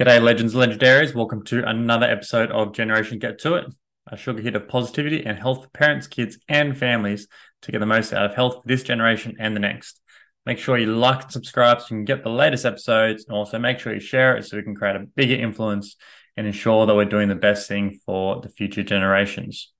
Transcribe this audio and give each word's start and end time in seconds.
G'day, 0.00 0.22
legends, 0.22 0.54
and 0.54 0.72
legendaries. 0.72 1.14
Welcome 1.14 1.44
to 1.44 1.68
another 1.68 2.06
episode 2.06 2.50
of 2.50 2.72
Generation 2.72 3.18
Get 3.18 3.38
to 3.40 3.56
It, 3.56 3.66
a 4.06 4.16
sugar 4.16 4.40
hit 4.40 4.56
of 4.56 4.66
positivity 4.66 5.22
and 5.22 5.38
health 5.38 5.64
for 5.64 5.68
parents, 5.68 6.06
kids, 6.06 6.38
and 6.48 6.76
families 6.76 7.28
to 7.60 7.72
get 7.72 7.80
the 7.80 7.84
most 7.84 8.10
out 8.14 8.24
of 8.24 8.34
health 8.34 8.54
for 8.54 8.62
this 8.64 8.82
generation 8.82 9.36
and 9.38 9.54
the 9.54 9.60
next. 9.60 10.00
Make 10.46 10.56
sure 10.56 10.78
you 10.78 10.86
like 10.86 11.24
and 11.24 11.30
subscribe 11.30 11.80
so 11.80 11.88
you 11.90 11.98
can 11.98 12.04
get 12.06 12.22
the 12.22 12.30
latest 12.30 12.64
episodes, 12.64 13.26
and 13.28 13.36
also 13.36 13.58
make 13.58 13.80
sure 13.80 13.92
you 13.92 14.00
share 14.00 14.34
it 14.34 14.46
so 14.46 14.56
we 14.56 14.62
can 14.62 14.74
create 14.74 14.96
a 14.96 15.00
bigger 15.00 15.34
influence 15.34 15.96
and 16.38 16.46
ensure 16.46 16.86
that 16.86 16.94
we're 16.94 17.04
doing 17.04 17.28
the 17.28 17.34
best 17.34 17.68
thing 17.68 18.00
for 18.06 18.40
the 18.40 18.48
future 18.48 18.82
generations. 18.82 19.72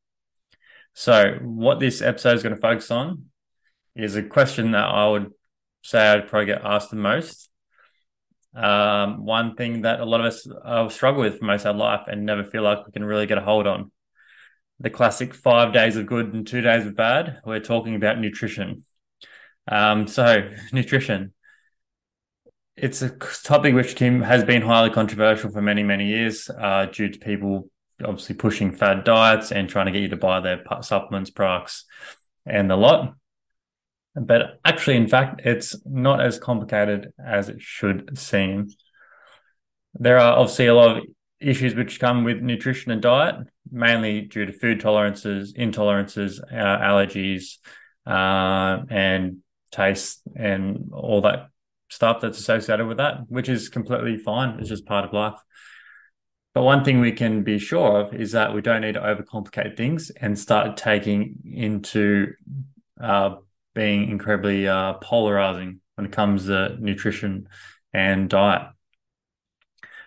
So, 0.93 1.39
what 1.41 1.81
this 1.81 2.03
episode 2.03 2.37
is 2.37 2.43
going 2.43 2.55
to 2.55 2.61
focus 2.61 2.91
on 2.91 3.31
is 3.97 4.15
a 4.15 4.23
question 4.23 4.73
that 4.73 4.85
I 4.85 5.09
would 5.09 5.33
say 5.83 6.07
I'd 6.07 6.29
probably 6.29 6.47
get 6.47 6.61
asked 6.63 6.91
the 6.91 6.97
most 6.97 7.49
um, 8.55 9.25
one 9.25 9.55
thing 9.55 9.83
that 9.83 10.01
a 10.01 10.05
lot 10.05 10.21
of 10.21 10.27
us 10.27 10.47
uh, 10.65 10.89
struggle 10.89 11.23
with 11.23 11.39
for 11.39 11.45
most 11.45 11.65
of 11.65 11.75
our 11.75 11.81
life 11.81 12.07
and 12.07 12.27
never 12.27 12.45
feel 12.45 12.63
like 12.63 12.87
we 12.87 12.93
can 12.93 13.05
really 13.05 13.27
get 13.27 13.39
a 13.39 13.43
hold 13.43 13.67
on. 13.67 13.91
The 14.81 14.91
classic 14.91 15.35
five 15.35 15.73
days 15.73 15.97
of 15.97 16.07
good 16.07 16.35
and 16.35 16.47
two 16.47 16.61
days 16.61 16.87
of 16.87 16.97
bad. 16.97 17.41
We're 17.45 17.61
talking 17.61 17.95
about 17.95 18.19
nutrition. 18.19 18.85
Um, 19.69 20.07
so, 20.07 20.51
nutrition. 20.73 21.33
It's 22.77 23.03
a 23.03 23.11
topic 23.11 23.75
which 23.75 23.95
Tim 23.95 24.23
has 24.23 24.45
been 24.45 24.63
highly 24.63 24.91
controversial 24.91 25.51
for 25.51 25.63
many, 25.63 25.83
many 25.83 26.07
years 26.07 26.51
uh, 26.51 26.87
due 26.87 27.11
to 27.11 27.19
people 27.19 27.69
obviously 28.05 28.35
pushing 28.35 28.73
fad 28.73 29.05
diets 29.05 29.53
and 29.53 29.69
trying 29.69 29.87
to 29.87 29.93
get 29.93 30.03
you 30.03 30.09
to 30.09 30.17
buy 30.17 30.41
their 30.41 30.63
supplements, 30.81 31.31
products, 31.31 31.85
and 32.47 32.71
the 32.71 32.77
lot. 32.77 33.15
But 34.15 34.61
actually, 34.65 34.97
in 34.97 35.09
fact, 35.09 35.41
it's 35.45 35.75
not 35.87 36.21
as 36.21 36.39
complicated 36.39 37.13
as 37.25 37.49
it 37.49 37.61
should 37.61 38.19
seem. 38.19 38.69
There 39.95 40.19
are 40.19 40.39
obviously 40.39 40.67
a 40.67 40.75
lot 40.75 40.99
of 40.99 41.05
issues 41.41 41.75
which 41.75 42.01
come 42.01 42.25
with 42.25 42.41
nutrition 42.41 42.93
and 42.93 43.03
diet, 43.03 43.37
mainly 43.71 44.23
due 44.23 44.47
to 44.47 44.53
food 44.53 44.81
tolerances, 44.81 45.55
intolerances, 45.55 46.41
uh, 46.41 46.79
allergies, 46.79 47.59
uh, 48.07 48.85
and 48.91 49.39
taste, 49.71 50.23
and 50.37 50.91
all 50.93 51.23
that 51.23 51.49
stuff 51.89 52.21
that's 52.21 52.39
associated 52.39 52.87
with 52.87 52.99
that, 52.99 53.21
which 53.29 53.49
is 53.49 53.69
completely 53.69 54.17
fine. 54.17 54.59
It's 54.59 54.69
just 54.69 54.87
part 54.87 55.05
of 55.05 55.13
life. 55.13 55.39
But 56.55 56.63
one 56.65 56.85
thing 56.85 57.01
we 57.01 57.13
can 57.13 57.43
be 57.43 57.59
sure 57.59 58.01
of 58.01 58.15
is 58.15 58.33
that 58.33 58.55
we 58.55 58.61
don't 58.61 58.83
need 58.83 58.95
to 58.95 59.01
overcomplicate 59.01 59.77
things 59.77 60.11
and 60.11 60.39
start 60.39 60.77
taking 60.77 61.39
into 61.51 62.33
uh, 63.01 63.37
being 63.75 64.11
incredibly 64.11 64.69
uh, 64.69 64.95
polarizing 64.95 65.81
when 65.95 66.07
it 66.07 66.13
comes 66.13 66.47
to 66.47 66.77
nutrition 66.79 67.49
and 67.93 68.29
diet. 68.29 68.69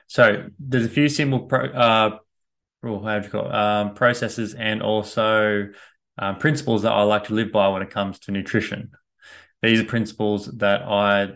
So 0.08 0.48
there's 0.60 0.86
a 0.86 0.90
few 0.90 1.10
simple 1.10 1.42
pro, 1.42 1.66
uh, 1.66 2.18
how 2.84 3.20
do 3.20 3.26
you 3.26 3.32
call 3.32 3.48
it, 3.48 3.56
um, 3.56 3.94
processes 3.96 4.54
and 4.54 4.82
also 4.82 5.70
um, 6.18 6.38
principles 6.38 6.84
that 6.84 6.92
I 6.92 7.04
like 7.04 7.26
to 7.26 7.34
live 7.34 7.52
by 7.52 7.68
when 7.70 7.82
it 7.82 7.90
comes 7.90 8.20
to 8.20 8.32
nutrition. 8.32 8.92
These 9.62 9.82
are 9.82 9.86
principles 9.86 10.46
that 10.58 10.84
I 10.84 11.34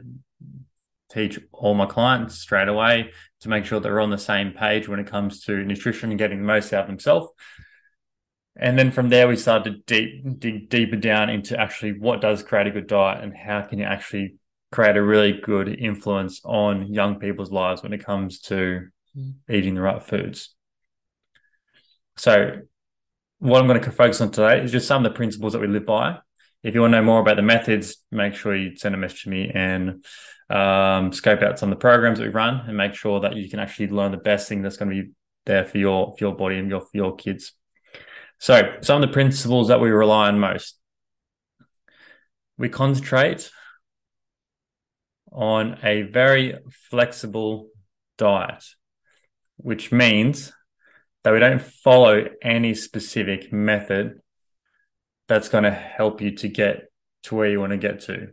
teach 1.12 1.40
all 1.52 1.74
my 1.74 1.88
clients 1.88 2.36
straight 2.36 2.68
away 2.68 3.12
to 3.42 3.50
make 3.50 3.66
sure 3.66 3.80
they're 3.80 4.00
on 4.00 4.12
the 4.12 4.18
same 4.18 4.52
page 4.52 4.88
when 4.88 5.00
it 5.00 5.08
comes 5.08 5.42
to 5.46 5.64
nutrition 5.64 6.12
and 6.12 6.20
getting 6.20 6.40
the 6.40 6.46
most 6.46 6.72
out 6.72 6.82
of 6.82 6.88
themselves 6.88 7.30
and 8.60 8.78
then 8.78 8.92
from 8.92 9.10
there, 9.10 9.28
we 9.28 9.36
started 9.36 9.88
to 9.88 9.94
deep, 9.94 10.40
dig 10.40 10.70
deeper 10.70 10.96
down 10.96 11.30
into 11.30 11.60
actually 11.60 11.98
what 11.98 12.22
does 12.22 12.44
create 12.44 12.68
a 12.68 12.72
good 12.72 12.88
diet 12.88 13.24
and 13.24 13.36
how 13.36 13.62
can 13.62 13.80
you 13.80 13.86
actually 13.86 14.36
create 14.72 14.98
a 14.98 15.02
really 15.02 15.34
good 15.34 15.68
influence 15.68 16.42
on 16.44 16.94
young 16.94 17.20
people's 17.20 17.52
lives 17.52 17.82
when 17.82 17.94
it 17.94 18.06
comes 18.06 18.40
to 18.40 18.88
eating 19.50 19.76
the 19.76 19.82
right 19.82 20.02
foods. 20.02 20.56
So, 22.18 22.62
what 23.40 23.62
I'm 23.62 23.68
going 23.68 23.82
to 23.82 23.92
focus 23.92 24.20
on 24.20 24.32
today 24.32 24.62
is 24.62 24.72
just 24.72 24.88
some 24.88 25.06
of 25.06 25.12
the 25.12 25.16
principles 25.16 25.54
that 25.54 25.60
we 25.60 25.68
live 25.68 25.86
by. 25.86 26.20
If 26.62 26.76
you 26.76 26.82
want 26.82 26.92
to 26.92 26.98
know 26.98 27.06
more 27.06 27.22
about 27.22 27.38
the 27.38 27.42
methods, 27.42 28.04
make 28.12 28.36
sure 28.36 28.54
you 28.54 28.76
send 28.76 28.94
a 28.94 28.98
message 28.98 29.24
to 29.24 29.30
me 29.30 29.50
and 29.54 30.04
um, 30.50 31.14
scope 31.14 31.42
out 31.42 31.58
some 31.58 31.72
of 31.72 31.78
the 31.78 31.82
programs 31.82 32.20
that 32.20 32.26
we 32.26 32.32
run 32.32 32.66
and 32.68 32.76
make 32.76 32.94
sure 32.94 33.22
that 33.22 33.38
you 33.38 33.50
can 33.50 33.60
actually 33.60 33.88
learn 33.88 34.12
the 34.12 34.18
best 34.18 34.50
thing 34.50 34.62
that's 34.62 34.76
going 34.76 34.90
to 34.92 35.04
be 35.04 35.12
there 35.46 35.64
for 35.64 35.78
your 35.78 36.14
for 36.18 36.26
your 36.26 36.36
body 36.36 36.58
and 36.58 36.70
your 36.70 36.82
for 36.82 36.90
your 36.94 37.16
kids. 37.16 37.54
So, 38.40 38.78
some 38.82 39.02
of 39.02 39.10
the 39.10 39.14
principles 39.14 39.68
that 39.68 39.82
we 39.82 39.90
rely 39.90 40.28
on 40.28 40.40
most 40.40 40.80
we 42.60 42.70
concentrate 42.70 43.50
on 45.32 45.80
a 45.82 46.04
very 46.04 46.56
flexible 46.90 47.70
diet, 48.18 48.64
which 49.56 49.92
means 49.92 50.52
that 51.24 51.34
we 51.34 51.40
don't 51.40 51.62
follow 51.62 52.26
any 52.42 52.76
specific 52.76 53.54
method 53.54 54.20
that's 55.30 55.48
going 55.48 55.64
to 55.64 55.72
help 55.72 56.22
you 56.22 56.32
to 56.36 56.50
get 56.50 56.92
to 57.24 57.36
where 57.36 57.50
you 57.50 57.62
want 57.62 57.72
to 57.72 57.78
get 57.78 58.02
to. 58.02 58.28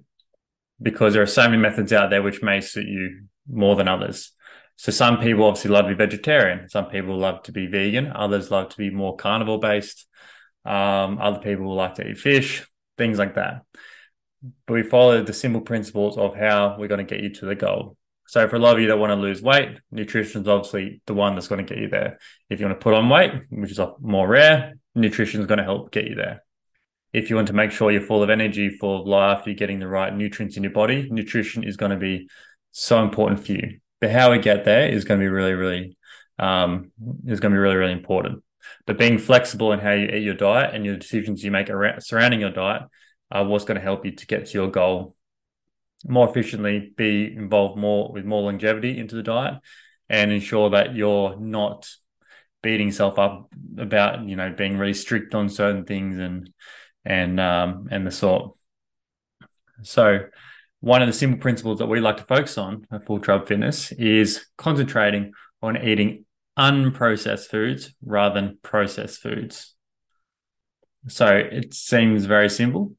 Because 0.82 1.14
there 1.14 1.22
are 1.22 1.26
so 1.26 1.48
many 1.48 1.62
methods 1.62 1.92
out 1.92 2.10
there 2.10 2.22
which 2.22 2.42
may 2.42 2.60
suit 2.60 2.86
you 2.86 3.26
more 3.48 3.76
than 3.76 3.86
others. 3.86 4.32
So 4.76 4.92
some 4.92 5.18
people 5.18 5.44
obviously 5.44 5.70
love 5.70 5.86
to 5.86 5.88
be 5.88 5.94
vegetarian. 5.94 6.68
Some 6.68 6.86
people 6.86 7.16
love 7.18 7.42
to 7.44 7.52
be 7.52 7.66
vegan. 7.66 8.12
Others 8.14 8.50
love 8.50 8.68
to 8.68 8.76
be 8.76 8.90
more 8.90 9.16
carnivore 9.16 9.58
based. 9.58 10.06
Um, 10.64 11.18
other 11.18 11.40
people 11.40 11.74
like 11.74 11.94
to 11.94 12.08
eat 12.08 12.18
fish, 12.18 12.66
things 12.98 13.18
like 13.18 13.34
that. 13.36 13.62
But 14.66 14.74
we 14.74 14.82
follow 14.82 15.22
the 15.22 15.32
simple 15.32 15.62
principles 15.62 16.18
of 16.18 16.36
how 16.36 16.76
we're 16.78 16.88
going 16.88 17.04
to 17.04 17.14
get 17.14 17.22
you 17.22 17.30
to 17.34 17.46
the 17.46 17.54
goal. 17.54 17.96
So 18.28 18.46
for 18.48 18.56
a 18.56 18.58
lot 18.58 18.74
of 18.74 18.82
you 18.82 18.88
that 18.88 18.98
want 18.98 19.10
to 19.10 19.16
lose 19.16 19.40
weight, 19.40 19.78
nutrition 19.90 20.42
is 20.42 20.48
obviously 20.48 21.00
the 21.06 21.14
one 21.14 21.34
that's 21.34 21.48
going 21.48 21.64
to 21.64 21.74
get 21.74 21.80
you 21.80 21.88
there. 21.88 22.18
If 22.50 22.60
you 22.60 22.66
want 22.66 22.78
to 22.78 22.82
put 22.82 22.92
on 22.92 23.08
weight, 23.08 23.32
which 23.50 23.70
is 23.70 23.80
more 24.00 24.28
rare, 24.28 24.74
nutrition 24.94 25.40
is 25.40 25.46
going 25.46 25.58
to 25.58 25.64
help 25.64 25.92
get 25.92 26.06
you 26.06 26.16
there. 26.16 26.42
If 27.12 27.30
you 27.30 27.36
want 27.36 27.48
to 27.48 27.54
make 27.54 27.70
sure 27.70 27.90
you're 27.90 28.02
full 28.02 28.22
of 28.24 28.28
energy, 28.28 28.68
full 28.68 29.00
of 29.00 29.06
life, 29.06 29.46
you're 29.46 29.54
getting 29.54 29.78
the 29.78 29.88
right 29.88 30.14
nutrients 30.14 30.56
in 30.56 30.64
your 30.64 30.72
body, 30.72 31.08
nutrition 31.10 31.62
is 31.62 31.76
going 31.76 31.92
to 31.92 31.96
be 31.96 32.28
so 32.72 33.02
important 33.02 33.46
for 33.46 33.52
you 33.52 33.78
but 34.00 34.10
how 34.10 34.30
we 34.30 34.38
get 34.38 34.64
there 34.64 34.88
is 34.88 35.04
going 35.04 35.20
to 35.20 35.24
be 35.24 35.28
really, 35.28 35.54
really 35.54 35.96
um, 36.38 36.90
is 37.26 37.40
going 37.40 37.52
to 37.52 37.56
be 37.56 37.60
really, 37.60 37.76
really 37.76 37.92
important. 37.92 38.42
But 38.86 38.98
being 38.98 39.18
flexible 39.18 39.72
in 39.72 39.80
how 39.80 39.92
you 39.92 40.08
eat 40.08 40.22
your 40.22 40.34
diet 40.34 40.74
and 40.74 40.84
your 40.84 40.96
decisions 40.96 41.42
you 41.42 41.50
make 41.50 41.70
around 41.70 42.02
surrounding 42.02 42.40
your 42.40 42.50
diet 42.50 42.82
are 43.30 43.44
what's 43.44 43.64
going 43.64 43.76
to 43.76 43.82
help 43.82 44.04
you 44.04 44.12
to 44.12 44.26
get 44.26 44.46
to 44.46 44.52
your 44.52 44.70
goal 44.70 45.16
more 46.06 46.28
efficiently, 46.28 46.92
be 46.96 47.34
involved 47.34 47.76
more 47.76 48.12
with 48.12 48.24
more 48.24 48.42
longevity 48.42 48.98
into 48.98 49.16
the 49.16 49.22
diet, 49.22 49.54
and 50.08 50.30
ensure 50.30 50.70
that 50.70 50.94
you're 50.94 51.36
not 51.38 51.88
beating 52.62 52.88
yourself 52.88 53.18
up 53.18 53.48
about 53.78 54.26
you 54.28 54.36
know 54.36 54.52
being 54.52 54.76
really 54.76 54.94
strict 54.94 55.34
on 55.34 55.48
certain 55.48 55.84
things 55.84 56.18
and 56.18 56.52
and 57.04 57.40
um 57.40 57.88
and 57.90 58.06
the 58.06 58.10
sort. 58.10 58.52
So 59.82 60.20
one 60.86 61.02
of 61.02 61.08
the 61.08 61.12
simple 61.12 61.40
principles 61.40 61.80
that 61.80 61.88
we 61.88 61.98
like 61.98 62.16
to 62.16 62.22
focus 62.22 62.56
on 62.56 62.86
at 62.92 63.04
Full 63.06 63.18
Tribe 63.18 63.48
Fitness 63.48 63.90
is 63.90 64.46
concentrating 64.56 65.32
on 65.60 65.76
eating 65.84 66.24
unprocessed 66.56 67.46
foods 67.46 67.92
rather 68.04 68.40
than 68.40 68.58
processed 68.62 69.20
foods. 69.20 69.74
So 71.08 71.26
it 71.26 71.74
seems 71.74 72.26
very 72.26 72.48
simple, 72.48 72.92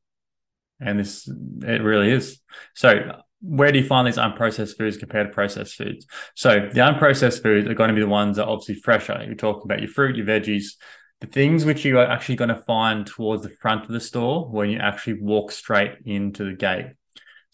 and 0.81 1.00
this 1.00 1.30
it 1.62 1.81
really 1.81 2.12
is. 2.12 2.42
So 2.75 3.22
where 3.40 3.72
do 3.72 3.80
you 3.80 3.86
find 3.86 4.06
these 4.06 4.18
unprocessed 4.18 4.75
foods 4.78 4.98
compared 4.98 5.28
to 5.28 5.34
processed 5.34 5.75
foods? 5.75 6.06
So 6.36 6.68
the 6.69 6.81
unprocessed 6.81 7.42
foods 7.42 7.69
are 7.69 7.74
going 7.74 7.88
to 7.88 7.96
be 7.96 8.02
the 8.02 8.08
ones 8.09 8.36
that 8.36 8.48
are 8.48 8.50
obviously 8.50 8.75
fresher. 8.75 9.24
You're 9.25 9.36
talking 9.36 9.64
about 9.64 9.80
your 9.80 9.88
fruit, 9.88 10.18
your 10.18 10.25
veggies, 10.25 10.74
the 11.22 11.28
things 11.28 11.64
which 11.64 11.86
you 11.86 12.00
are 12.00 12.06
actually 12.06 12.36
going 12.36 12.54
to 12.54 12.62
find 12.64 13.08
towards 13.08 13.44
the 13.44 13.56
front 13.62 13.86
of 13.86 13.92
the 13.92 14.02
store 14.02 14.46
when 14.50 14.69
you 14.69 14.78
actually 14.78 15.22
walk 15.22 15.54
straight 15.54 15.94
into 16.04 16.44
the 16.44 16.54
gate. 16.54 16.88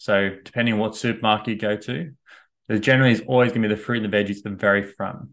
So 0.04 0.36
depending 0.44 0.74
on 0.74 0.80
what 0.80 0.96
supermarket 0.96 1.48
you 1.48 1.56
go 1.56 1.76
to, 1.76 2.12
there 2.68 2.78
generally 2.78 3.12
is 3.12 3.22
always 3.26 3.52
going 3.52 3.62
to 3.62 3.68
be 3.68 3.74
the 3.74 3.80
fruit 3.80 4.04
and 4.04 4.12
the 4.12 4.14
veggies 4.14 4.36
at 4.36 4.44
the 4.44 4.50
very 4.50 4.82
front. 4.82 5.30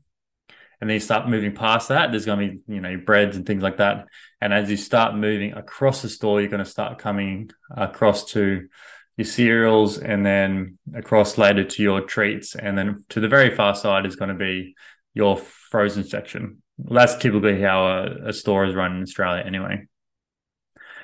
And 0.80 0.90
then 0.90 0.94
you 0.94 1.02
start 1.02 1.28
moving 1.28 1.54
past 1.54 1.90
that, 1.90 2.12
there's 2.12 2.26
going 2.26 2.40
to 2.40 2.54
be, 2.54 2.74
you 2.74 2.80
know, 2.80 2.96
breads 2.96 3.36
and 3.36 3.46
things 3.46 3.62
like 3.64 3.78
that. 3.78 4.06
And 4.40 4.54
as 4.54 4.72
you 4.72 4.78
start 4.78 5.14
moving 5.14 5.52
across 5.52 6.02
the 6.02 6.08
store, 6.08 6.40
you're 6.40 6.50
going 6.50 6.64
to 6.64 6.70
start 6.70 7.00
coming 7.00 7.52
across 7.70 8.24
to 8.32 8.70
your 9.18 9.26
cereals 9.26 9.98
and 9.98 10.26
then 10.26 10.78
across 10.96 11.38
later 11.38 11.66
to 11.66 11.84
your 11.84 12.00
treats. 12.00 12.56
And 12.56 12.78
then 12.78 13.04
to 13.10 13.20
the 13.20 13.28
very 13.28 13.54
far 13.54 13.76
side 13.76 14.06
is 14.06 14.16
going 14.16 14.30
to 14.30 14.36
be 14.36 14.76
your 15.14 15.36
frozen 15.36 16.06
section. 16.06 16.64
Well, 16.78 16.98
that's 16.98 17.22
typically 17.22 17.62
how 17.62 17.88
a, 17.88 18.30
a 18.30 18.34
store 18.34 18.66
is 18.66 18.74
run 18.74 18.96
in 18.96 19.04
Australia 19.04 19.44
anyway. 19.46 19.88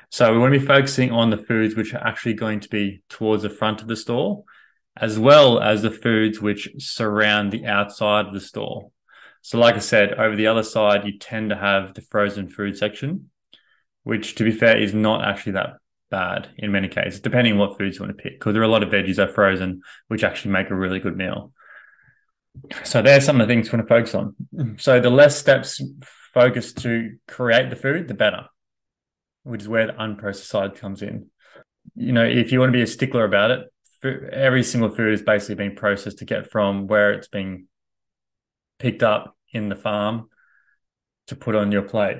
So 0.10 0.32
we 0.32 0.40
want 0.40 0.54
to 0.54 0.60
be 0.60 0.66
focusing 0.66 1.12
on 1.12 1.30
the 1.30 1.38
foods 1.38 1.76
which 1.76 1.94
are 1.94 2.06
actually 2.06 2.34
going 2.34 2.62
to 2.62 2.70
be 2.70 3.04
towards 3.10 3.44
the 3.44 3.50
front 3.50 3.82
of 3.82 3.88
the 3.88 3.96
store, 3.96 4.44
as 4.96 5.20
well 5.20 5.60
as 5.60 5.82
the 5.82 5.92
foods 5.92 6.42
which 6.42 6.70
surround 6.80 7.52
the 7.52 7.66
outside 7.66 8.28
of 8.28 8.34
the 8.34 8.42
store. 8.42 8.92
So, 9.42 9.58
like 9.58 9.76
I 9.76 9.80
said, 9.80 10.14
over 10.14 10.36
the 10.36 10.48
other 10.48 10.64
side, 10.64 11.06
you 11.06 11.18
tend 11.18 11.52
to 11.52 11.56
have 11.56 11.94
the 11.94 12.02
frozen 12.02 12.50
food 12.50 12.78
section, 12.78 13.30
which, 14.04 14.36
to 14.36 14.44
be 14.44 14.52
fair, 14.52 14.78
is 14.78 14.94
not 14.94 15.24
actually 15.24 15.54
that 15.54 15.78
bad 16.10 16.50
in 16.58 16.72
many 16.72 16.88
cases, 16.88 17.20
depending 17.20 17.54
on 17.54 17.60
what 17.60 17.78
foods 17.78 17.98
you 17.98 18.06
want 18.06 18.18
to 18.18 18.22
pick, 18.22 18.40
because 18.40 18.54
there 18.54 18.62
are 18.62 18.66
a 18.66 18.70
lot 18.70 18.84
of 18.84 18.90
veggies 18.90 19.18
that 19.18 19.30
are 19.30 19.34
frozen, 19.34 19.82
which 20.08 20.24
actually 20.24 20.52
make 20.52 20.70
a 20.70 20.76
really 20.76 21.00
good 21.00 21.16
meal. 21.16 21.52
So 22.84 23.02
there's 23.02 23.26
some 23.26 23.40
of 23.40 23.48
the 23.48 23.54
things 23.54 23.72
we 23.72 23.78
want 23.78 23.88
to 23.88 23.94
focus 23.94 24.16
on. 24.16 24.78
So 24.80 25.00
the 25.00 25.10
less 25.10 25.38
steps 25.38 25.82
focused 26.34 26.80
to 26.80 27.18
create 27.28 27.70
the 27.70 27.76
food, 27.76 28.08
the 28.08 28.14
better, 28.14 28.48
which 29.48 29.62
is 29.62 29.68
where 29.68 29.88
the 29.88 29.94
unprocessed 29.94 30.46
side 30.46 30.76
comes 30.76 31.02
in. 31.02 31.28
You 31.96 32.12
know, 32.12 32.26
if 32.26 32.52
you 32.52 32.60
want 32.60 32.70
to 32.70 32.78
be 32.78 32.84
a 32.84 32.88
stickler 32.88 33.24
about 33.24 33.52
it, 33.52 33.68
every 34.32 34.64
single 34.64 34.90
food 34.90 35.14
is 35.14 35.22
basically 35.22 35.56
being 35.56 35.76
processed 35.76 36.20
to 36.20 36.26
get 36.26 36.52
from 36.52 36.88
where 36.88 37.14
it's 37.14 37.28
being 37.28 37.68
picked 38.78 39.04
up 39.04 39.36
in 39.54 39.70
the 39.70 39.76
farm 39.76 40.30
to 41.28 41.36
put 41.36 41.56
on 41.56 41.72
your 41.72 41.82
plate. 41.82 42.18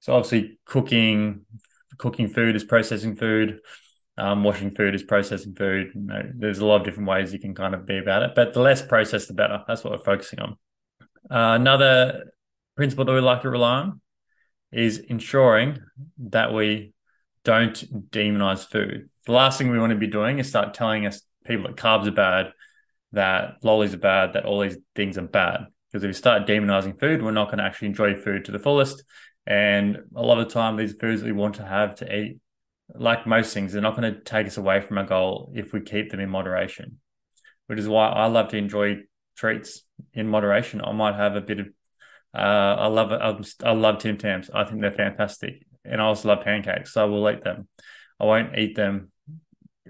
So 0.00 0.14
obviously, 0.14 0.58
cooking 0.64 1.46
cooking 1.98 2.28
food 2.28 2.56
is 2.56 2.64
processing 2.64 3.16
food. 3.16 3.60
Um, 4.18 4.44
washing 4.44 4.70
food 4.70 4.94
is 4.94 5.02
processing 5.02 5.54
food. 5.54 5.92
You 5.94 6.00
know, 6.02 6.22
there's 6.34 6.58
a 6.58 6.66
lot 6.66 6.76
of 6.76 6.84
different 6.84 7.08
ways 7.08 7.32
you 7.32 7.38
can 7.38 7.54
kind 7.54 7.74
of 7.74 7.86
be 7.86 7.98
about 7.98 8.22
it, 8.22 8.32
but 8.34 8.52
the 8.52 8.60
less 8.60 8.82
processed, 8.82 9.28
the 9.28 9.34
better. 9.34 9.62
That's 9.66 9.82
what 9.84 9.92
we're 9.92 10.04
focusing 10.04 10.40
on. 10.40 10.56
Uh, 11.30 11.56
another 11.56 12.32
principle 12.76 13.04
that 13.04 13.12
we 13.12 13.20
like 13.20 13.42
to 13.42 13.50
rely 13.50 13.80
on 13.80 14.01
is 14.72 14.98
ensuring 14.98 15.78
that 16.18 16.52
we 16.52 16.94
don't 17.44 18.10
demonize 18.10 18.66
food. 18.66 19.10
The 19.26 19.32
last 19.32 19.58
thing 19.58 19.70
we 19.70 19.78
want 19.78 19.90
to 19.90 19.98
be 19.98 20.06
doing 20.06 20.38
is 20.38 20.48
start 20.48 20.74
telling 20.74 21.06
us 21.06 21.22
people 21.44 21.66
that 21.66 21.76
carbs 21.76 22.06
are 22.06 22.12
bad, 22.12 22.52
that 23.12 23.56
lollies 23.62 23.94
are 23.94 23.98
bad, 23.98 24.32
that 24.32 24.44
all 24.44 24.60
these 24.60 24.78
things 24.94 25.18
are 25.18 25.22
bad. 25.22 25.66
Because 25.90 26.04
if 26.04 26.08
we 26.08 26.14
start 26.14 26.46
demonizing 26.46 26.98
food, 26.98 27.22
we're 27.22 27.32
not 27.32 27.46
going 27.46 27.58
to 27.58 27.64
actually 27.64 27.88
enjoy 27.88 28.16
food 28.16 28.46
to 28.46 28.52
the 28.52 28.58
fullest. 28.58 29.04
And 29.46 29.98
a 30.14 30.22
lot 30.22 30.38
of 30.38 30.48
the 30.48 30.54
time, 30.54 30.76
these 30.76 30.94
foods 30.94 31.22
we 31.22 31.32
want 31.32 31.56
to 31.56 31.66
have 31.66 31.96
to 31.96 32.16
eat, 32.16 32.38
like 32.94 33.26
most 33.26 33.52
things, 33.52 33.72
they're 33.72 33.82
not 33.82 33.96
going 33.96 34.14
to 34.14 34.20
take 34.20 34.46
us 34.46 34.56
away 34.56 34.80
from 34.80 34.98
our 34.98 35.04
goal 35.04 35.52
if 35.54 35.72
we 35.72 35.80
keep 35.80 36.10
them 36.10 36.20
in 36.20 36.30
moderation. 36.30 36.98
Which 37.66 37.78
is 37.78 37.88
why 37.88 38.08
I 38.08 38.26
love 38.26 38.48
to 38.48 38.56
enjoy 38.56 38.98
treats 39.36 39.82
in 40.14 40.28
moderation. 40.28 40.80
I 40.82 40.92
might 40.92 41.16
have 41.16 41.36
a 41.36 41.40
bit 41.40 41.60
of, 41.60 41.68
uh, 42.34 42.38
I 42.38 42.86
love 42.86 43.12
it. 43.12 43.56
I 43.64 43.72
love 43.72 43.98
Tim 43.98 44.16
Tams. 44.16 44.50
I 44.52 44.64
think 44.64 44.80
they're 44.80 44.92
fantastic, 44.92 45.64
and 45.84 46.00
I 46.00 46.04
also 46.04 46.28
love 46.28 46.44
pancakes, 46.44 46.92
so 46.94 47.02
I 47.02 47.04
will 47.04 47.28
eat 47.30 47.44
them. 47.44 47.68
I 48.18 48.24
won't 48.24 48.56
eat 48.58 48.76
them 48.76 49.10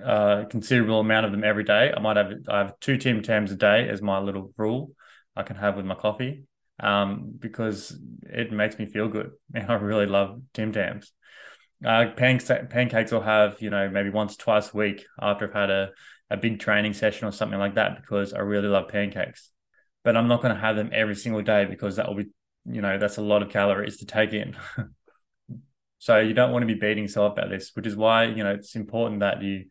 a 0.03 0.47
considerable 0.49 1.01
amount 1.01 1.27
of 1.27 1.33
them 1.33 1.45
every 1.45 1.65
day. 1.65 1.93
I 1.95 2.01
might 2.01 2.17
have 2.17 2.33
I 2.49 2.59
have 2.59 2.81
two 2.81 2.97
Tim 2.97 3.23
Tams 3.23 3.53
a 3.53 3.57
day 3.57 3.89
as 3.89 4.03
my 4.03 4.19
little 4.19 4.53
rule 4.57 4.93
I 5.37 5.43
can 5.45 5.57
have 5.57 5.77
with 5.77 5.87
my 5.87 5.95
coffee 5.95 6.45
um, 6.81 7.33
because 7.39 7.97
it 8.23 8.53
makes 8.53 8.79
me 8.79 8.87
feel 8.87 9.09
good, 9.09 9.31
and 9.55 9.71
I 9.71 9.75
really 9.75 10.07
love 10.07 10.41
Tim 10.53 10.73
Tams. 10.73 11.13
Uh, 11.85 12.07
pancakes, 12.17 12.51
pancakes 12.71 13.13
will 13.13 13.23
have 13.23 13.61
you 13.63 13.71
know 13.71 13.89
maybe 13.89 14.11
once 14.11 14.37
twice 14.37 14.75
a 14.75 14.77
week 14.77 15.05
after 15.21 15.49
I've 15.49 15.55
had 15.55 15.71
a, 15.71 15.91
a 16.31 16.37
big 16.37 16.59
training 16.59 16.95
session 16.95 17.29
or 17.29 17.33
something 17.33 17.59
like 17.59 17.75
that 17.77 18.01
because 18.01 18.33
I 18.33 18.41
really 18.41 18.69
love 18.69 18.89
pancakes. 18.89 19.52
But 20.05 20.17
I'm 20.17 20.29
not 20.29 20.43
going 20.43 20.55
to 20.55 20.61
have 20.61 20.77
them 20.77 20.91
every 20.93 21.15
single 21.15 21.43
day 21.43 21.65
because 21.65 21.97
that 21.97 22.09
will 22.09 22.17
be 22.17 22.31
you 22.65 22.81
know 22.81 22.99
that's 22.99 23.19
a 23.19 23.23
lot 23.23 23.43
of 23.43 23.51
calories 23.51 23.99
to 23.99 24.07
take 24.07 24.33
in. 24.33 24.57
So 26.03 26.19
you 26.19 26.35
don't 26.35 26.51
want 26.51 26.65
to 26.65 26.67
be 26.67 26.75
beating 26.75 27.05
yourself 27.05 27.35
about 27.35 27.49
this, 27.49 27.71
which 27.75 27.87
is 27.87 27.95
why 27.95 28.25
you 28.25 28.43
know 28.43 28.55
it's 28.55 28.75
important 28.75 29.21
that 29.21 29.41
you, 29.41 29.67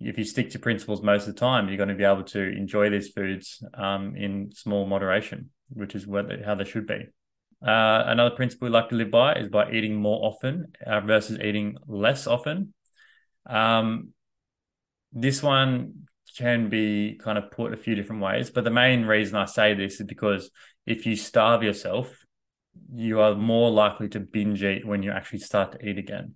if 0.00 0.18
you 0.18 0.24
stick 0.24 0.50
to 0.50 0.58
principles 0.58 1.00
most 1.00 1.28
of 1.28 1.34
the 1.34 1.38
time, 1.38 1.68
you're 1.68 1.76
going 1.76 1.90
to 1.90 1.94
be 1.94 2.02
able 2.02 2.24
to 2.24 2.40
enjoy 2.40 2.90
these 2.90 3.10
foods 3.10 3.62
um, 3.72 4.16
in 4.16 4.50
small 4.52 4.84
moderation, 4.84 5.50
which 5.68 5.94
is 5.94 6.04
what 6.04 6.26
how 6.44 6.56
they 6.56 6.64
should 6.64 6.88
be. 6.88 7.06
Uh, 7.64 8.02
another 8.06 8.34
principle 8.34 8.66
we 8.66 8.72
like 8.72 8.88
to 8.88 8.96
live 8.96 9.12
by 9.12 9.34
is 9.34 9.48
by 9.48 9.70
eating 9.70 9.94
more 9.94 10.26
often 10.26 10.72
uh, 10.84 11.00
versus 11.02 11.38
eating 11.38 11.76
less 11.86 12.26
often. 12.26 12.74
Um, 13.48 14.08
this 15.12 15.40
one 15.40 16.08
can 16.36 16.68
be 16.68 17.18
kind 17.22 17.38
of 17.38 17.50
put 17.50 17.72
a 17.72 17.76
few 17.76 17.94
different 17.94 18.22
ways, 18.22 18.50
but 18.50 18.64
the 18.64 18.70
main 18.70 19.04
reason 19.04 19.36
I 19.36 19.46
say 19.46 19.74
this 19.74 20.00
is 20.00 20.06
because 20.06 20.50
if 20.86 21.06
you 21.06 21.16
starve 21.16 21.62
yourself, 21.62 22.24
you 22.92 23.20
are 23.20 23.34
more 23.34 23.70
likely 23.70 24.08
to 24.10 24.20
binge 24.20 24.62
eat 24.62 24.86
when 24.86 25.02
you 25.02 25.10
actually 25.10 25.40
start 25.40 25.72
to 25.72 25.88
eat 25.88 25.98
again. 25.98 26.34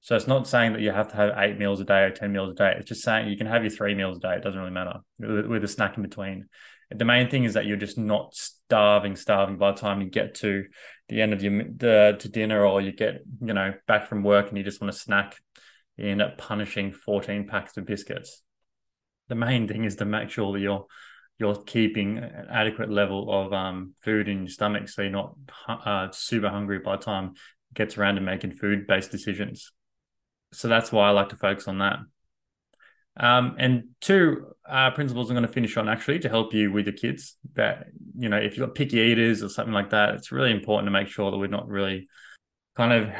So 0.00 0.16
it's 0.16 0.26
not 0.26 0.48
saying 0.48 0.72
that 0.72 0.80
you 0.80 0.92
have 0.92 1.08
to 1.08 1.16
have 1.16 1.34
eight 1.36 1.58
meals 1.58 1.80
a 1.80 1.84
day 1.84 2.02
or 2.02 2.10
10 2.10 2.32
meals 2.32 2.52
a 2.52 2.54
day. 2.54 2.74
It's 2.76 2.88
just 2.88 3.02
saying 3.02 3.28
you 3.28 3.36
can 3.36 3.46
have 3.46 3.62
your 3.62 3.70
three 3.70 3.94
meals 3.94 4.16
a 4.16 4.20
day. 4.20 4.34
It 4.34 4.42
doesn't 4.42 4.58
really 4.58 4.72
matter 4.72 5.00
with, 5.18 5.62
a 5.62 5.68
snack 5.68 5.96
in 5.96 6.02
between. 6.02 6.46
The 6.90 7.04
main 7.04 7.28
thing 7.28 7.44
is 7.44 7.54
that 7.54 7.66
you're 7.66 7.76
just 7.76 7.98
not 7.98 8.34
starving, 8.34 9.14
starving 9.14 9.58
by 9.58 9.72
the 9.72 9.78
time 9.78 10.00
you 10.00 10.08
get 10.08 10.34
to 10.36 10.64
the 11.08 11.20
end 11.20 11.32
of 11.34 11.42
your 11.42 11.64
the, 11.64 12.16
to 12.18 12.28
dinner 12.28 12.64
or 12.64 12.80
you 12.80 12.92
get, 12.92 13.20
you 13.40 13.52
know, 13.52 13.74
back 13.86 14.08
from 14.08 14.22
work 14.22 14.48
and 14.48 14.56
you 14.56 14.64
just 14.64 14.80
want 14.80 14.92
to 14.92 14.98
snack. 14.98 15.36
You 15.96 16.08
end 16.08 16.22
up 16.22 16.38
punishing 16.38 16.92
14 16.92 17.46
packs 17.46 17.76
of 17.76 17.84
biscuits. 17.84 18.42
The 19.30 19.36
main 19.36 19.68
thing 19.68 19.84
is 19.84 19.96
to 19.96 20.04
make 20.04 20.28
sure 20.28 20.52
that 20.52 20.60
you're 20.60 20.86
you're 21.38 21.54
keeping 21.62 22.18
an 22.18 22.48
adequate 22.50 22.90
level 22.90 23.32
of 23.32 23.52
um, 23.54 23.94
food 24.02 24.28
in 24.28 24.40
your 24.40 24.48
stomach 24.48 24.88
so 24.90 25.00
you're 25.00 25.10
not 25.10 25.34
uh, 25.66 26.08
super 26.10 26.50
hungry 26.50 26.80
by 26.80 26.96
the 26.96 27.02
time 27.02 27.32
it 27.70 27.74
gets 27.74 27.96
around 27.96 28.16
to 28.16 28.20
making 28.20 28.52
food 28.52 28.86
based 28.86 29.10
decisions. 29.10 29.72
So 30.52 30.68
that's 30.68 30.92
why 30.92 31.08
I 31.08 31.12
like 31.12 31.30
to 31.30 31.36
focus 31.36 31.66
on 31.66 31.78
that. 31.78 32.00
Um, 33.16 33.56
and 33.58 33.84
two 34.00 34.48
uh, 34.68 34.90
principles 34.90 35.30
I'm 35.30 35.36
going 35.36 35.46
to 35.46 35.52
finish 35.52 35.76
on 35.76 35.88
actually 35.88 36.18
to 36.20 36.28
help 36.28 36.52
you 36.52 36.72
with 36.72 36.86
your 36.86 36.96
kids 36.96 37.36
that, 37.54 37.86
you 38.18 38.28
know, 38.28 38.36
if 38.36 38.56
you've 38.56 38.66
got 38.66 38.74
picky 38.74 38.98
eaters 38.98 39.42
or 39.42 39.48
something 39.48 39.74
like 39.74 39.90
that, 39.90 40.14
it's 40.16 40.32
really 40.32 40.50
important 40.50 40.88
to 40.88 40.92
make 40.92 41.08
sure 41.08 41.30
that 41.30 41.38
we're 41.38 41.46
not 41.46 41.68
really 41.68 42.08
kind 42.76 42.92
of 42.92 43.10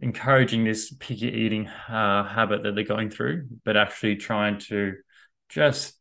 encouraging 0.00 0.64
this 0.64 0.94
picky 0.98 1.28
eating 1.28 1.68
uh, 1.68 2.24
habit 2.24 2.62
that 2.62 2.74
they're 2.74 2.84
going 2.84 3.10
through, 3.10 3.48
but 3.64 3.76
actually 3.76 4.16
trying 4.16 4.58
to 4.58 4.94
just 5.48 5.94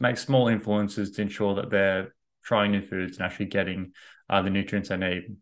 make 0.00 0.16
small 0.16 0.48
influences 0.48 1.12
to 1.12 1.22
ensure 1.22 1.54
that 1.56 1.70
they're 1.70 2.14
trying 2.42 2.72
new 2.72 2.82
foods 2.82 3.16
and 3.16 3.26
actually 3.26 3.46
getting 3.46 3.92
uh, 4.30 4.42
the 4.42 4.50
nutrients 4.50 4.88
they 4.88 4.96
need. 4.96 5.36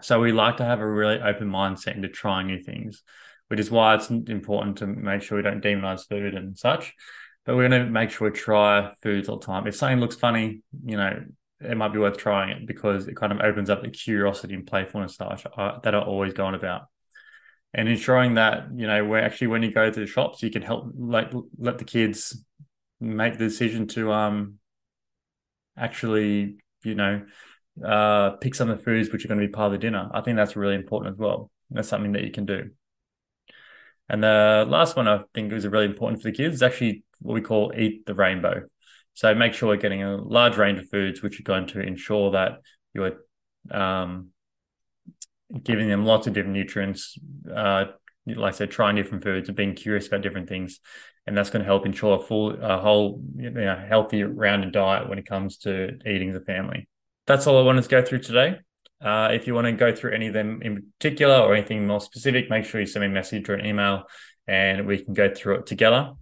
So 0.00 0.20
we 0.20 0.32
like 0.32 0.58
to 0.58 0.64
have 0.64 0.80
a 0.80 0.90
really 0.90 1.20
open 1.20 1.50
mindset 1.50 1.96
into 1.96 2.08
trying 2.08 2.46
new 2.46 2.62
things, 2.62 3.02
which 3.48 3.60
is 3.60 3.70
why 3.70 3.94
it's 3.94 4.10
important 4.10 4.78
to 4.78 4.86
make 4.86 5.22
sure 5.22 5.36
we 5.36 5.42
don't 5.42 5.62
demonize 5.62 6.08
food 6.08 6.34
and 6.34 6.56
such. 6.58 6.94
But 7.44 7.56
we're 7.56 7.68
going 7.68 7.84
to 7.84 7.90
make 7.90 8.10
sure 8.10 8.30
we 8.30 8.36
try 8.36 8.92
foods 9.02 9.28
all 9.28 9.38
the 9.38 9.46
time. 9.46 9.66
If 9.66 9.76
something 9.76 10.00
looks 10.00 10.16
funny, 10.16 10.60
you 10.84 10.96
know, 10.96 11.24
it 11.60 11.76
might 11.76 11.92
be 11.92 11.98
worth 11.98 12.18
trying 12.18 12.50
it 12.50 12.66
because 12.66 13.08
it 13.08 13.16
kind 13.16 13.32
of 13.32 13.40
opens 13.40 13.70
up 13.70 13.82
the 13.82 13.88
curiosity 13.88 14.54
and 14.54 14.66
playfulness 14.66 15.16
that 15.16 15.26
I, 15.56 15.60
uh, 15.60 15.80
that 15.80 15.94
I 15.94 15.98
always 15.98 16.34
going 16.34 16.54
about 16.54 16.82
and 17.74 17.88
ensuring 17.88 18.34
that 18.34 18.68
you 18.74 18.86
know 18.86 19.04
where 19.04 19.22
actually 19.22 19.48
when 19.48 19.62
you 19.62 19.70
go 19.70 19.90
to 19.90 20.00
the 20.00 20.06
shops 20.06 20.42
you 20.42 20.50
can 20.50 20.62
help 20.62 20.90
like 20.96 21.32
let 21.58 21.78
the 21.78 21.84
kids 21.84 22.44
make 23.00 23.34
the 23.34 23.44
decision 23.44 23.86
to 23.88 24.12
um 24.12 24.54
actually 25.76 26.56
you 26.82 26.94
know 26.94 27.24
uh 27.84 28.30
pick 28.30 28.54
some 28.54 28.68
of 28.68 28.78
the 28.78 28.84
foods 28.84 29.10
which 29.10 29.24
are 29.24 29.28
going 29.28 29.40
to 29.40 29.46
be 29.46 29.52
part 29.52 29.66
of 29.66 29.72
the 29.72 29.78
dinner. 29.78 30.10
I 30.12 30.20
think 30.20 30.36
that's 30.36 30.56
really 30.56 30.74
important 30.74 31.14
as 31.14 31.18
well. 31.18 31.50
That's 31.70 31.88
something 31.88 32.12
that 32.12 32.24
you 32.24 32.32
can 32.32 32.46
do. 32.46 32.70
And 34.08 34.24
the 34.24 34.64
last 34.66 34.96
one 34.96 35.06
i 35.06 35.20
think 35.34 35.52
is 35.52 35.66
really 35.66 35.84
important 35.84 36.22
for 36.22 36.30
the 36.30 36.36
kids 36.36 36.56
is 36.56 36.62
actually 36.62 37.04
what 37.20 37.34
we 37.34 37.40
call 37.40 37.72
eat 37.76 38.06
the 38.06 38.14
rainbow. 38.14 38.62
So 39.14 39.34
make 39.34 39.52
sure 39.52 39.70
we're 39.70 39.76
getting 39.76 40.02
a 40.02 40.16
large 40.16 40.56
range 40.56 40.78
of 40.78 40.88
foods 40.88 41.22
which 41.22 41.40
are 41.40 41.44
going 41.44 41.66
to 41.68 41.80
ensure 41.80 42.32
that 42.32 42.60
you're 42.94 43.18
um 43.70 44.28
giving 45.62 45.88
them 45.88 46.04
lots 46.04 46.26
of 46.26 46.34
different 46.34 46.54
nutrients, 46.54 47.18
uh, 47.54 47.86
like 48.36 48.54
I 48.54 48.56
said, 48.56 48.70
trying 48.70 48.96
different 48.96 49.24
foods 49.24 49.48
and 49.48 49.56
being 49.56 49.74
curious 49.74 50.06
about 50.06 50.22
different 50.22 50.48
things. 50.48 50.80
And 51.26 51.36
that's 51.36 51.50
going 51.50 51.60
to 51.60 51.66
help 51.66 51.84
ensure 51.84 52.16
a 52.16 52.18
full, 52.18 52.56
a 52.60 52.78
whole, 52.78 53.22
you 53.36 53.50
know, 53.50 53.76
healthy, 53.76 54.22
rounded 54.22 54.72
diet 54.72 55.08
when 55.08 55.18
it 55.18 55.26
comes 55.26 55.58
to 55.58 55.98
eating 56.06 56.30
as 56.30 56.36
a 56.36 56.40
family. 56.40 56.88
That's 57.26 57.46
all 57.46 57.58
I 57.58 57.62
wanted 57.62 57.82
to 57.82 57.88
go 57.88 58.02
through 58.02 58.20
today. 58.20 58.60
Uh, 59.00 59.28
if 59.32 59.46
you 59.46 59.54
want 59.54 59.66
to 59.66 59.72
go 59.72 59.94
through 59.94 60.12
any 60.12 60.28
of 60.28 60.32
them 60.32 60.60
in 60.62 60.90
particular 60.98 61.36
or 61.36 61.54
anything 61.54 61.86
more 61.86 62.00
specific, 62.00 62.50
make 62.50 62.64
sure 62.64 62.80
you 62.80 62.86
send 62.86 63.02
me 63.02 63.06
a 63.06 63.10
message 63.10 63.48
or 63.48 63.54
an 63.54 63.66
email 63.66 64.04
and 64.46 64.86
we 64.86 64.98
can 64.98 65.14
go 65.14 65.32
through 65.32 65.56
it 65.56 65.66
together. 65.66 66.12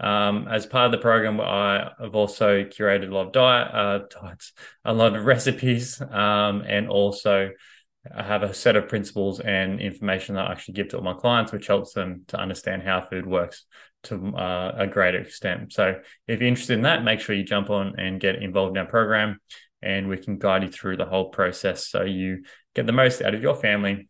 Um, 0.00 0.48
as 0.48 0.66
part 0.66 0.86
of 0.86 0.92
the 0.92 0.98
program, 0.98 1.40
I 1.40 1.90
have 2.00 2.14
also 2.14 2.64
curated 2.64 3.10
a 3.10 3.14
lot 3.14 3.26
of 3.26 3.32
diet, 3.32 3.74
uh, 3.74 3.98
diets, 4.20 4.52
a 4.84 4.92
lot 4.92 5.16
of 5.16 5.24
recipes, 5.26 6.00
um, 6.00 6.62
and 6.66 6.88
also 6.88 7.50
I 8.14 8.22
have 8.22 8.42
a 8.42 8.52
set 8.52 8.76
of 8.76 8.88
principles 8.88 9.40
and 9.40 9.80
information 9.80 10.34
that 10.34 10.48
I 10.48 10.52
actually 10.52 10.74
give 10.74 10.88
to 10.88 10.98
all 10.98 11.02
my 11.02 11.14
clients, 11.14 11.52
which 11.52 11.66
helps 11.66 11.94
them 11.94 12.24
to 12.28 12.38
understand 12.38 12.82
how 12.82 13.00
food 13.00 13.26
works 13.26 13.64
to 14.04 14.36
uh, 14.36 14.74
a 14.76 14.86
greater 14.86 15.18
extent. 15.18 15.72
So, 15.72 16.00
if 16.26 16.40
you're 16.40 16.48
interested 16.48 16.74
in 16.74 16.82
that, 16.82 17.04
make 17.04 17.20
sure 17.20 17.34
you 17.34 17.44
jump 17.44 17.70
on 17.70 17.98
and 17.98 18.20
get 18.20 18.42
involved 18.42 18.76
in 18.76 18.82
our 18.82 18.88
program, 18.88 19.40
and 19.82 20.08
we 20.08 20.18
can 20.18 20.38
guide 20.38 20.62
you 20.62 20.70
through 20.70 20.98
the 20.98 21.06
whole 21.06 21.30
process 21.30 21.88
so 21.88 22.02
you 22.02 22.44
get 22.74 22.86
the 22.86 22.92
most 22.92 23.22
out 23.22 23.34
of 23.34 23.42
your 23.42 23.54
family, 23.54 24.08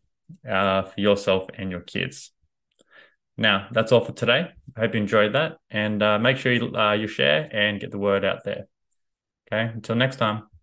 uh, 0.48 0.82
for 0.82 1.00
yourself 1.00 1.46
and 1.54 1.70
your 1.70 1.80
kids. 1.80 2.32
Now, 3.36 3.68
that's 3.72 3.92
all 3.92 4.04
for 4.04 4.12
today. 4.12 4.48
I 4.76 4.80
hope 4.80 4.94
you 4.94 5.00
enjoyed 5.00 5.34
that, 5.34 5.56
and 5.70 6.02
uh, 6.02 6.18
make 6.18 6.36
sure 6.36 6.52
you, 6.52 6.74
uh, 6.74 6.92
you 6.92 7.08
share 7.08 7.48
and 7.52 7.80
get 7.80 7.90
the 7.90 7.98
word 7.98 8.24
out 8.24 8.44
there. 8.44 8.66
Okay, 9.52 9.72
until 9.72 9.96
next 9.96 10.16
time. 10.16 10.53